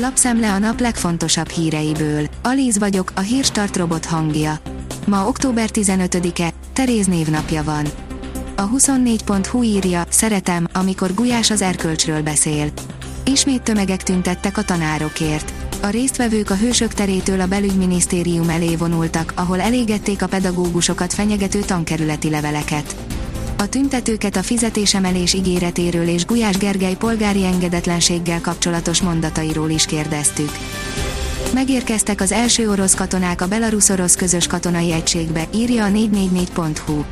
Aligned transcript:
Lapszemle 0.00 0.52
a 0.52 0.58
nap 0.58 0.80
legfontosabb 0.80 1.48
híreiből. 1.48 2.26
Alíz 2.42 2.78
vagyok, 2.78 3.12
a 3.14 3.20
hírstart 3.20 3.76
robot 3.76 4.04
hangja. 4.04 4.60
Ma 5.06 5.26
október 5.26 5.68
15-e, 5.72 6.52
Teréz 6.72 7.06
névnapja 7.06 7.64
van. 7.64 7.86
A 8.56 8.68
24.hu 8.68 9.62
írja, 9.62 10.04
szeretem, 10.08 10.66
amikor 10.72 11.14
Gulyás 11.14 11.50
az 11.50 11.62
erkölcsről 11.62 12.22
beszél. 12.22 12.68
Ismét 13.24 13.62
tömegek 13.62 14.02
tüntettek 14.02 14.56
a 14.56 14.62
tanárokért. 14.62 15.52
A 15.82 15.86
résztvevők 15.86 16.50
a 16.50 16.56
hősök 16.56 16.94
terétől 16.94 17.40
a 17.40 17.46
belügyminisztérium 17.46 18.48
elé 18.48 18.76
vonultak, 18.76 19.32
ahol 19.36 19.60
elégették 19.60 20.22
a 20.22 20.26
pedagógusokat 20.28 21.12
fenyegető 21.12 21.60
tankerületi 21.60 22.30
leveleket. 22.30 22.96
A 23.60 23.68
tüntetőket 23.68 24.36
a 24.36 24.42
fizetésemelés 24.42 25.34
ígéretéről 25.34 26.08
és 26.08 26.24
Gulyás 26.24 26.56
Gergely 26.56 26.94
polgári 26.94 27.44
engedetlenséggel 27.44 28.40
kapcsolatos 28.40 29.02
mondatairól 29.02 29.70
is 29.70 29.86
kérdeztük. 29.86 30.50
Megérkeztek 31.54 32.20
az 32.20 32.32
első 32.32 32.70
orosz 32.70 32.94
katonák 32.94 33.40
a 33.40 33.48
belarusz-orosz 33.48 34.16
közös 34.16 34.46
katonai 34.46 34.92
egységbe, 34.92 35.44
írja 35.54 35.84
a 35.84 35.88
444.hu. 35.88 37.04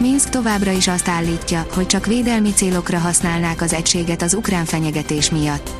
Minsk 0.00 0.28
továbbra 0.28 0.70
is 0.70 0.88
azt 0.88 1.08
állítja, 1.08 1.66
hogy 1.74 1.86
csak 1.86 2.06
védelmi 2.06 2.52
célokra 2.52 2.98
használnák 2.98 3.60
az 3.62 3.72
egységet 3.72 4.22
az 4.22 4.34
ukrán 4.34 4.64
fenyegetés 4.64 5.30
miatt. 5.30 5.70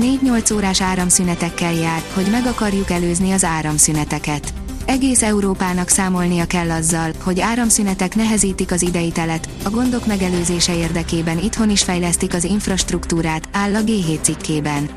4-8 0.00 0.54
órás 0.54 0.82
áramszünetekkel 0.82 1.74
jár, 1.74 2.02
hogy 2.12 2.26
meg 2.30 2.46
akarjuk 2.46 2.90
előzni 2.90 3.32
az 3.32 3.44
áramszüneteket. 3.44 4.63
Egész 4.86 5.22
Európának 5.22 5.88
számolnia 5.88 6.44
kell 6.46 6.70
azzal, 6.70 7.10
hogy 7.22 7.40
áramszünetek 7.40 8.14
nehezítik 8.14 8.72
az 8.72 8.86
telet, 9.12 9.48
a 9.64 9.70
gondok 9.70 10.06
megelőzése 10.06 10.76
érdekében 10.76 11.38
itthon 11.38 11.70
is 11.70 11.82
fejlesztik 11.82 12.34
az 12.34 12.44
infrastruktúrát, 12.44 13.48
áll 13.52 13.74
a 13.74 13.80
G7 13.80 14.20
cikkében. 14.20 14.88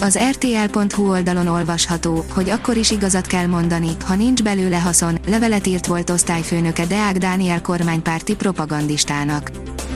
Az 0.00 0.18
rtl.hu 0.30 1.08
oldalon 1.10 1.46
olvasható, 1.46 2.24
hogy 2.30 2.50
akkor 2.50 2.76
is 2.76 2.90
igazat 2.90 3.26
kell 3.26 3.46
mondani, 3.46 3.88
ha 4.04 4.14
nincs 4.14 4.42
belőle 4.42 4.78
haszon, 4.78 5.18
levelet 5.26 5.66
írt 5.66 5.86
volt 5.86 6.10
osztályfőnöke 6.10 6.86
Deák 6.86 7.18
Dániel 7.18 7.60
kormánypárti 7.60 8.34
propagandistának. 8.34 9.50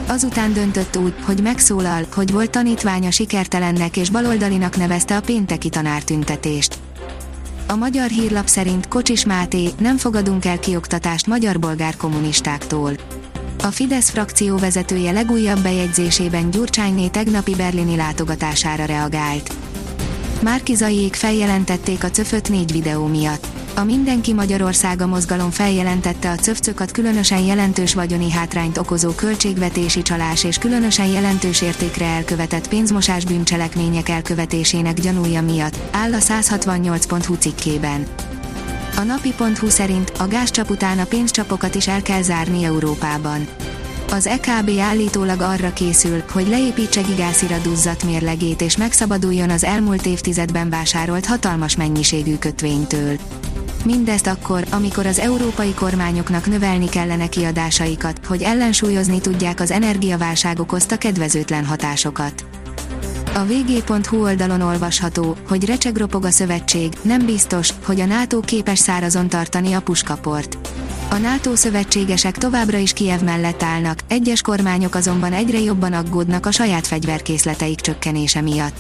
Azután 0.07 0.53
döntött 0.53 0.97
úgy, 0.97 1.15
hogy 1.25 1.43
megszólal, 1.43 2.07
hogy 2.15 2.33
volt 2.33 2.51
tanítványa 2.51 3.11
sikertelennek 3.11 3.97
és 3.97 4.11
baloldalinak 4.11 4.77
nevezte 4.77 5.17
a 5.17 5.21
pénteki 5.21 5.69
tanártüntetést. 5.69 6.79
A 7.71 7.77
magyar 7.77 8.09
hírlap 8.09 8.47
szerint 8.47 8.89
Kocsis 8.89 9.25
Máté, 9.25 9.69
nem 9.79 9.97
fogadunk 9.97 10.45
el 10.45 10.59
kioktatást 10.59 11.27
magyar-bolgár 11.27 11.97
kommunistáktól. 11.97 12.93
A 13.63 13.67
Fidesz 13.67 14.11
frakció 14.11 14.57
vezetője 14.57 15.13
legújabb 15.13 15.59
bejegyzésében 15.63 16.51
Gyurcsányné 16.51 17.09
tegnapi 17.09 17.55
berlini 17.55 17.97
látogatására 17.97 18.85
reagált. 18.85 19.53
Márkizaiék 20.43 21.15
feljelentették 21.15 22.05
a 22.05 22.11
cöföt 22.11 22.49
négy 22.49 22.73
videó 22.73 23.07
miatt. 23.07 23.58
A 23.79 23.85
Mindenki 23.85 24.33
Magyarországa 24.33 25.07
mozgalom 25.07 25.51
feljelentette 25.51 26.31
a 26.31 26.35
cöfcökat 26.35 26.91
különösen 26.91 27.41
jelentős 27.41 27.95
vagyoni 27.95 28.31
hátrányt 28.31 28.79
okozó 28.79 29.11
költségvetési 29.11 30.03
csalás 30.03 30.45
és 30.45 30.59
különösen 30.59 31.07
jelentős 31.07 31.63
értékre 31.63 32.07
elkövetett 32.07 32.69
pénzmosás 32.69 33.25
bűncselekmények 33.25 34.09
elkövetésének 34.09 35.01
gyanúja 35.01 35.43
miatt, 35.43 35.77
áll 35.91 36.15
a 36.15 36.19
168.hu 36.19 37.35
cikkében. 37.35 38.07
A 38.97 39.03
napi.hu 39.03 39.69
szerint 39.69 40.13
a 40.19 40.29
gázcsap 40.29 40.71
után 40.71 40.99
a 40.99 41.05
pénzcsapokat 41.05 41.75
is 41.75 41.89
el 41.89 42.03
kell 42.03 42.23
zárni 42.23 42.65
Európában. 42.65 43.49
Az 44.11 44.27
EKB 44.27 44.71
állítólag 44.81 45.41
arra 45.41 45.73
készül, 45.73 46.23
hogy 46.33 46.49
leépítse 46.49 47.01
gigászira 47.01 47.59
duzzadt 47.59 48.05
mérlegét 48.05 48.61
és 48.61 48.77
megszabaduljon 48.77 49.51
az 49.51 49.65
elmúlt 49.65 50.07
évtizedben 50.07 50.71
vásárolt 50.71 51.27
hatalmas 51.27 51.77
mennyiségű 51.77 52.37
kötvénytől. 52.37 53.17
Mindezt 53.91 54.27
akkor, 54.27 54.65
amikor 54.71 55.07
az 55.07 55.19
európai 55.19 55.75
kormányoknak 55.75 56.47
növelni 56.47 56.89
kellene 56.89 57.29
kiadásaikat, 57.29 58.27
hogy 58.27 58.43
ellensúlyozni 58.43 59.21
tudják 59.21 59.61
az 59.61 59.71
energiaválság 59.71 60.61
okozta 60.61 60.99
kedvezőtlen 60.99 61.65
hatásokat. 61.65 62.45
A 63.35 63.45
vg.hu 63.45 64.23
oldalon 64.23 64.61
olvasható, 64.61 65.37
hogy 65.49 65.65
recsegropog 65.65 66.25
a 66.25 66.31
szövetség, 66.31 66.93
nem 67.03 67.27
biztos, 67.27 67.71
hogy 67.85 68.01
a 68.01 68.07
NATO 68.07 68.41
képes 68.41 68.79
szárazon 68.79 69.29
tartani 69.29 69.73
a 69.73 69.81
puskaport. 69.81 70.59
A 71.11 71.17
NATO 71.17 71.57
szövetségesek 71.57 72.39
továbbra 72.39 72.79
is 72.79 72.93
Kiev 72.93 73.21
mellett 73.21 73.63
állnak, 73.63 73.99
egyes 74.09 74.43
kormányok 74.43 74.95
azonban 74.95 75.33
egyre 75.33 75.61
jobban 75.61 75.93
aggódnak 75.93 76.47
a 76.47 76.51
saját 76.51 76.87
fegyverkészleteik 76.87 77.81
csökkenése 77.81 78.41
miatt. 78.41 78.77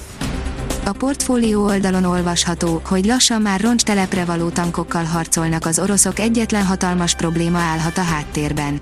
A 0.89 0.93
portfólió 0.93 1.65
oldalon 1.65 2.05
olvasható, 2.05 2.81
hogy 2.85 3.05
lassan 3.05 3.43
már 3.43 3.61
roncstelepre 3.61 4.25
való 4.25 4.49
tankokkal 4.49 5.05
harcolnak 5.05 5.67
az 5.67 5.79
oroszok 5.79 6.19
egyetlen 6.19 6.65
hatalmas 6.65 7.15
probléma 7.15 7.59
állhat 7.59 7.99
a 7.99 8.03
háttérben. 8.03 8.79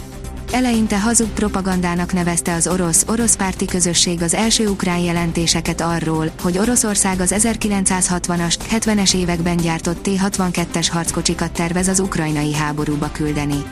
Eleinte 0.53 1.01
hazug 1.01 1.29
propagandának 1.29 2.13
nevezte 2.13 2.55
az 2.55 2.67
orosz-orosz 2.67 3.37
párti 3.37 3.65
közösség 3.65 4.23
az 4.23 4.35
első 4.35 4.69
ukrán 4.69 4.99
jelentéseket 4.99 5.81
arról, 5.81 6.31
hogy 6.43 6.59
Oroszország 6.59 7.21
az 7.21 7.35
1960-as, 7.37 8.55
70-es 8.73 9.15
években 9.15 9.57
gyártott 9.57 10.03
T-62-es 10.03 10.89
harckocsikat 10.91 11.53
tervez 11.53 11.89
az 11.89 12.01
ukrajnai 12.01 12.55
háborúba 12.55 13.11
küldeni. 13.13 13.65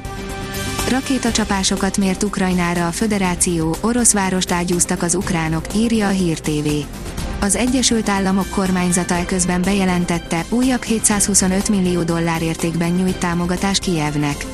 Rakétacsapásokat 0.89 1.99
mért 1.99 2.23
Ukrajnára 2.23 2.87
a 2.87 2.93
föderáció, 2.93 3.77
orosz 3.81 4.13
várost 4.13 4.53
ágyúztak 4.53 5.03
az 5.03 5.15
ukránok, 5.15 5.65
írja 5.75 6.07
a 6.07 6.11
Hír 6.11 6.41
TV. 6.41 6.69
Az 7.45 7.57
Egyesült 7.57 8.09
Államok 8.09 8.49
kormányzata 8.51 9.15
eközben 9.15 9.63
bejelentette, 9.63 10.45
újabb 10.49 10.83
725 10.83 11.69
millió 11.69 12.03
dollár 12.03 12.43
értékben 12.43 12.91
nyújt 12.91 13.19
támogatást 13.19 13.83
Kijevnek. 13.83 14.47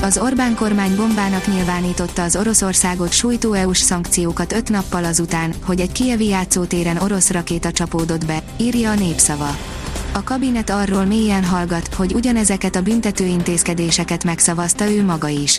Az 0.00 0.18
Orbán 0.18 0.54
kormány 0.54 0.96
bombának 0.96 1.46
nyilvánította 1.46 2.22
az 2.22 2.36
Oroszországot 2.36 3.12
sújtó 3.12 3.52
EU-s 3.52 3.78
szankciókat 3.78 4.52
öt 4.52 4.68
nappal 4.68 5.04
azután, 5.04 5.54
hogy 5.64 5.80
egy 5.80 5.92
kievi 5.92 6.26
játszótéren 6.26 6.96
orosz 6.96 7.30
rakéta 7.30 7.72
csapódott 7.72 8.26
be, 8.26 8.42
írja 8.56 8.90
a 8.90 8.94
népszava. 8.94 9.56
A 10.12 10.22
kabinet 10.22 10.70
arról 10.70 11.04
mélyen 11.04 11.44
hallgat, 11.44 11.94
hogy 11.94 12.14
ugyanezeket 12.14 12.76
a 12.76 12.82
büntető 12.82 13.24
intézkedéseket 13.24 14.24
megszavazta 14.24 14.90
ő 14.90 15.04
maga 15.04 15.28
is. 15.28 15.58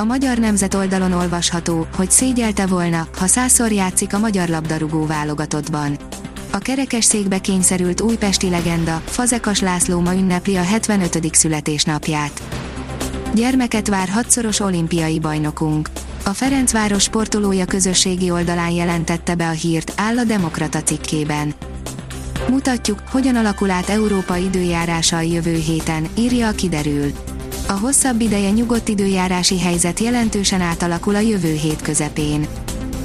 A 0.00 0.04
Magyar 0.04 0.38
Nemzet 0.38 0.74
oldalon 0.74 1.12
olvasható, 1.12 1.86
hogy 1.96 2.10
szégyelte 2.10 2.66
volna, 2.66 3.08
ha 3.18 3.26
százszor 3.26 3.72
játszik 3.72 4.14
a 4.14 4.18
magyar 4.18 4.48
labdarúgó 4.48 5.06
válogatottban. 5.06 5.98
A 6.50 6.58
kerekes 6.58 7.04
székbe 7.04 7.38
kényszerült 7.38 8.00
újpesti 8.00 8.50
legenda, 8.50 9.02
Fazekas 9.04 9.60
László 9.60 10.00
ma 10.00 10.14
ünnepli 10.14 10.56
a 10.56 10.62
75. 10.62 11.34
születésnapját. 11.34 12.42
Gyermeket 13.34 13.88
vár 13.88 14.08
hatszoros 14.08 14.60
olimpiai 14.60 15.18
bajnokunk. 15.18 15.88
A 16.24 16.30
Ferencváros 16.30 17.02
sportolója 17.02 17.64
közösségi 17.64 18.30
oldalán 18.30 18.70
jelentette 18.70 19.34
be 19.34 19.48
a 19.48 19.52
hírt, 19.52 19.92
áll 19.96 20.18
a 20.18 20.24
Demokrata 20.24 20.82
cikkében. 20.82 21.54
Mutatjuk, 22.48 23.02
hogyan 23.10 23.36
alakul 23.36 23.70
át 23.70 23.88
Európa 23.88 24.36
időjárása 24.36 25.16
a 25.16 25.20
jövő 25.20 25.54
héten, 25.54 26.08
írja 26.16 26.48
a 26.48 26.52
kiderül. 26.52 27.12
A 27.70 27.78
hosszabb 27.78 28.20
ideje 28.20 28.50
nyugodt 28.50 28.88
időjárási 28.88 29.60
helyzet 29.60 30.00
jelentősen 30.00 30.60
átalakul 30.60 31.14
a 31.14 31.18
jövő 31.18 31.52
hét 31.52 31.82
közepén. 31.82 32.46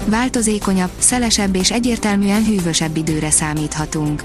Változékonyabb, 0.06 0.90
szelesebb 0.98 1.56
és 1.56 1.72
egyértelműen 1.72 2.46
hűvösebb 2.46 2.98
időre 2.98 3.30
számíthatunk. 3.30 4.24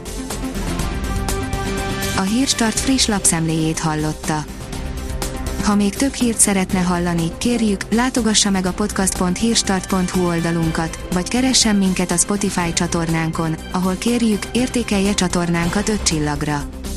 A 2.17 2.21
Hírstart 2.21 2.81
friss 2.81 3.07
lapszemléjét 3.07 3.79
hallotta. 3.79 4.45
Ha 5.65 5.75
még 5.75 5.95
több 5.95 6.13
hírt 6.13 6.39
szeretne 6.39 6.81
hallani, 6.81 7.31
kérjük, 7.39 7.81
látogassa 7.91 8.51
meg 8.51 8.67
a 8.67 8.73
podcast.hírstart.hu 8.73 10.27
oldalunkat, 10.27 10.99
vagy 11.13 11.29
keressen 11.29 11.77
minket 11.77 12.11
a 12.11 12.17
Spotify 12.17 12.73
csatornánkon, 12.73 13.57
ahol 13.73 13.97
kérjük, 13.99 14.43
értékelje 14.53 15.15
csatornánkat 15.15 15.89
5 15.89 16.03
csillagra. 16.03 16.80